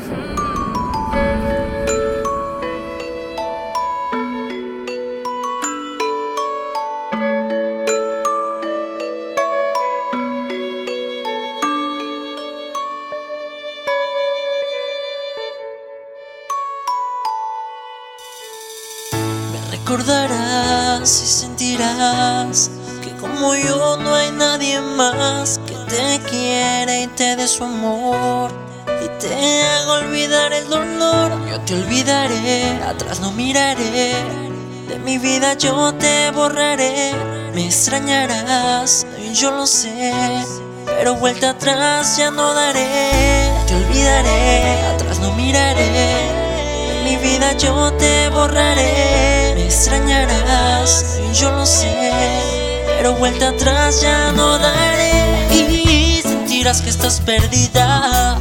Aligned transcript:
Me 0.00 0.06
recordarás 19.70 21.22
y 21.22 21.26
sentirás 21.26 22.70
que 23.02 23.10
como 23.16 23.54
yo 23.54 23.98
no 23.98 24.14
hay 24.14 24.30
nadie 24.30 24.80
más 24.80 25.60
que 25.66 25.74
te 25.88 26.20
quiera 26.30 27.00
y 27.00 27.06
te 27.08 27.36
dé 27.36 27.46
su 27.46 27.64
amor 27.64 28.50
y 29.04 29.08
te 29.20 29.62
haga 29.62 29.92
olvidar 29.92 30.52
el 30.52 30.68
dolor. 30.68 31.32
Yo 31.48 31.60
te 31.60 31.74
olvidaré, 31.74 32.82
atrás 32.82 33.20
no 33.20 33.32
miraré, 33.32 34.14
de 34.88 34.98
mi 35.04 35.18
vida 35.18 35.54
yo 35.54 35.92
te 35.94 36.30
borraré. 36.30 37.14
Me 37.54 37.66
extrañarás, 37.66 39.06
yo 39.34 39.50
lo 39.50 39.66
sé, 39.66 40.12
pero 40.86 41.16
vuelta 41.16 41.50
atrás 41.50 42.16
ya 42.16 42.30
no 42.30 42.54
daré. 42.54 42.88
Te 43.66 43.74
olvidaré, 43.74 44.86
atrás 44.94 45.18
no 45.20 45.32
miraré 45.32 46.50
mi 47.10 47.16
vida 47.16 47.56
yo 47.56 47.92
te 47.94 48.28
borraré. 48.28 49.54
Me 49.56 49.64
extrañarás, 49.64 51.20
yo 51.34 51.50
lo 51.50 51.66
sé, 51.66 52.12
pero 52.96 53.14
vuelta 53.14 53.48
atrás 53.48 54.00
ya 54.00 54.32
no 54.32 54.58
daré. 54.58 55.48
Y 55.52 56.20
sentirás 56.22 56.82
que 56.82 56.90
estás 56.90 57.20
perdida, 57.20 58.38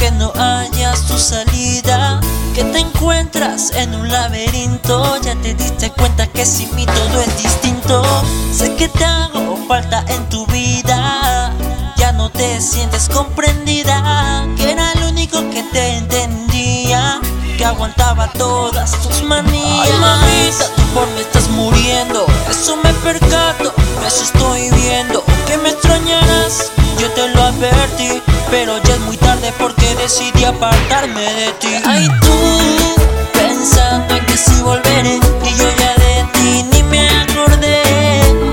que 0.00 0.10
no 0.12 0.32
hayas 0.34 1.02
tu 1.02 1.18
salida, 1.18 2.20
que 2.54 2.64
te 2.64 2.78
encuentras 2.78 3.70
en 3.72 3.94
un 3.94 4.08
laberinto. 4.08 5.20
Ya 5.20 5.34
te 5.36 5.54
diste 5.54 5.90
cuenta 5.90 6.26
que 6.26 6.46
sin 6.46 6.74
mí 6.74 6.86
todo 6.86 7.20
es 7.20 7.42
distinto. 7.42 8.02
Sé 8.50 8.74
que 8.76 8.88
te 8.88 9.04
hago 9.04 9.58
falta 9.68 10.02
en 10.08 10.26
tu 10.30 10.46
vida. 10.46 11.52
Ya 11.98 12.12
no 12.12 12.30
te 12.30 12.62
sientes 12.62 13.10
comprendida, 13.10 14.46
que 14.56 14.72
era 14.72 14.90
el 14.92 15.04
único 15.04 15.38
que 15.50 15.62
te 15.64 15.98
entendía 15.98 17.20
que 17.58 17.64
aguantaba 17.66 18.32
todas 18.32 18.92
tus 19.02 19.22
manías. 19.22 19.86
Ay, 19.86 19.92
mamita, 20.00 20.64
tú 20.76 20.82
por 20.94 21.06
mí 21.08 21.20
estás 21.20 21.46
muriendo. 21.50 22.24
Eso 22.48 22.74
me 22.82 22.92
percato, 22.94 23.74
eso 24.06 24.24
estoy 24.24 24.70
viendo. 24.70 25.22
Que 25.46 25.58
me 25.58 25.68
extrañarás, 25.68 26.72
yo 26.98 27.10
te 27.10 27.28
lo 27.28 27.42
advertí. 27.42 28.29
Pero 28.50 28.78
ya 28.82 28.94
es 28.94 29.00
muy 29.00 29.16
tarde 29.16 29.52
porque 29.58 29.94
decidí 29.96 30.44
apartarme 30.44 31.20
de 31.20 31.52
ti. 31.60 31.68
Ay, 31.86 32.08
tú, 32.20 32.94
pensando 33.32 34.16
en 34.16 34.26
que 34.26 34.36
si 34.36 34.60
volveré. 34.62 35.20
Y 35.44 35.54
yo 35.56 35.68
ya 35.78 35.94
de 35.94 36.24
ti 36.32 36.64
ni 36.72 36.82
me 36.84 37.08
acordé. 37.08 37.82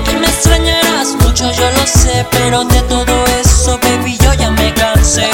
Que 0.04 0.12
me 0.20 0.26
extrañarás 0.26 1.16
mucho, 1.22 1.50
yo 1.50 1.70
lo 1.72 1.86
sé. 1.86 2.24
Pero 2.30 2.64
de 2.64 2.80
todo 2.82 3.24
eso, 3.40 3.78
baby, 3.82 4.16
yo 4.18 4.32
ya 4.34 4.50
me 4.52 4.72
cansé. 4.74 5.28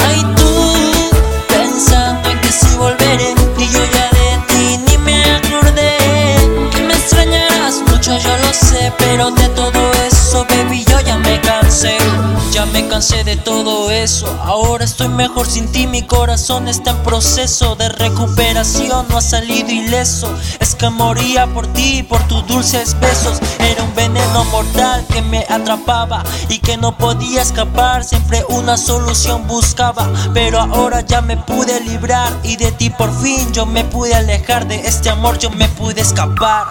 De 12.95 13.35
todo 13.35 13.91
eso. 13.91 14.25
Ahora 14.45 14.85
estoy 14.85 15.09
mejor 15.09 15.45
sin 15.47 15.69
ti 15.69 15.85
Mi 15.85 16.03
corazón 16.03 16.69
está 16.69 16.91
en 16.91 17.03
proceso 17.03 17.75
de 17.75 17.89
recuperación. 17.89 19.05
No 19.09 19.17
ha 19.17 19.21
salido 19.21 19.69
ileso 19.69 20.33
Es 20.61 20.75
que 20.75 20.89
moría 20.89 21.45
por 21.45 21.67
ti, 21.67 22.03
por 22.03 22.25
tus 22.29 22.47
dulces 22.47 22.97
besos. 23.01 23.39
Era 23.59 23.83
un 23.83 23.93
veneno 23.95 24.45
mortal 24.45 25.05
que 25.11 25.21
me 25.21 25.45
atrapaba 25.49 26.23
Y 26.47 26.59
que 26.59 26.77
no 26.77 26.97
podía 26.97 27.41
escapar. 27.41 28.05
Siempre 28.05 28.45
una 28.47 28.77
solución 28.77 29.45
buscaba 29.45 30.09
Pero 30.33 30.61
ahora 30.61 31.01
ya 31.01 31.19
me 31.19 31.35
pude 31.35 31.81
librar. 31.81 32.31
Y 32.43 32.55
de 32.55 32.71
ti 32.71 32.91
por 32.91 33.13
fin 33.21 33.51
yo 33.51 33.65
me 33.65 33.83
pude 33.83 34.15
alejar 34.15 34.67
de 34.67 34.87
este 34.87 35.09
amor, 35.09 35.37
yo 35.37 35.49
me 35.49 35.67
pude 35.67 35.99
escapar. 35.99 36.65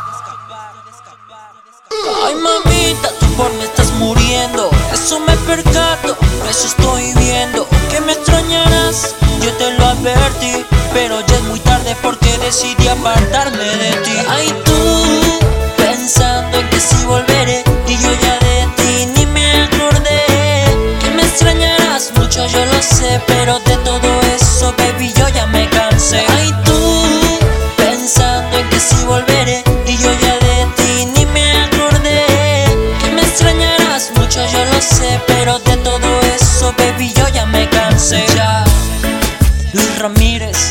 Ay 2.25 2.35
mamita, 2.35 3.11
tú 3.21 3.27
por 3.37 3.54
pero 10.95 11.21
ya 11.27 11.35
es 11.35 11.43
muy 11.43 11.59
tarde 11.59 11.95
porque 12.01 12.39
decidí 12.39 12.87
apartarme 12.87 13.65
de 13.65 13.91
ti. 14.05 14.17
Ay 14.29 14.49
tú, 14.65 15.41
pensando 15.77 16.57
en 16.57 16.71
que 16.71 16.81
si 16.81 17.05
volveré 17.05 17.65
y 17.89 17.99
yo 17.99 18.11
ya 18.23 18.39
de 18.39 18.69
ti 18.77 19.07
ni 19.17 19.27
me 19.27 19.65
acordé. 19.65 20.23
Que 21.01 21.11
me 21.11 21.23
extrañarás 21.23 22.13
mucho, 22.17 22.47
yo 22.47 22.65
lo 22.67 22.81
sé, 22.81 23.21
pero 23.27 23.59
de 23.59 23.77
todo 23.79 24.09
eso, 24.37 24.73
baby, 24.79 25.13
yo 25.15 25.29
ya 25.29 25.47
me 25.47 25.69
cansé. 25.69 26.25
Ay 26.39 26.55
tú, 26.65 27.03
pensando 27.77 28.57
en 28.57 28.71
que 28.71 28.79
si 28.79 29.05
volveré 29.05 29.65
y 29.87 29.97
yo 29.99 30.11
ya 30.13 30.35
de 30.47 30.67
ti 30.77 31.07
ni 31.17 31.27
me 31.27 31.61
acordé. 31.65 32.25
Que 33.01 33.11
me 33.11 33.23
extrañarás 33.23 34.13
mucho, 34.17 34.41
yo 34.47 34.65
lo 34.73 34.81
sé, 34.81 35.21
pero 35.27 35.59
de 35.59 35.77
todo 35.79 36.21
eso, 36.37 36.73
baby, 36.79 37.13
yo 37.13 37.29
ya 37.31 37.47
me 37.47 37.69
cansé. 37.69 38.25
Ya, 38.37 38.65
Luis 39.73 39.99
Ramírez, 39.99 40.71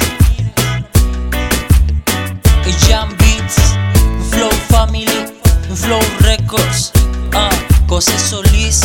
Records, 6.19 6.91
ah, 7.34 7.50
José 7.88 8.18
Solís, 8.18 8.81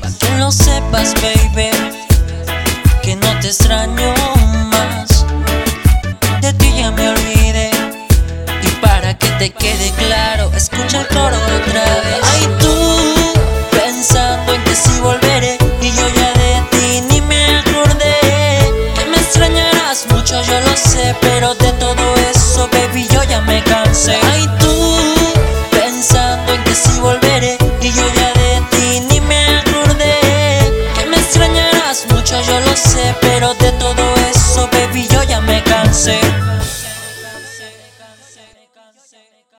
para 0.00 0.12
que 0.18 0.38
lo 0.38 0.50
sepas, 0.50 1.14
baby, 1.14 1.70
que 3.02 3.16
no 3.16 3.40
te 3.40 3.48
extraño 3.48 4.14
más. 4.66 5.24
De 6.40 6.52
ti 6.54 6.72
ya 6.76 6.90
me 6.90 7.08
olvidé. 7.08 7.70
Y 8.62 8.68
para 8.80 9.16
que 9.16 9.28
te 9.38 9.50
quede 9.50 9.92
claro, 9.98 10.50
escucha 10.54 11.00
el 11.00 11.08
coro 11.08 11.37
pero 33.20 33.54
de 33.54 33.72
todo 33.72 34.14
eso, 34.30 34.68
baby, 34.72 35.06
yo 35.08 35.22
ya 35.22 35.40
me 35.40 35.62
cansé. 35.62 36.20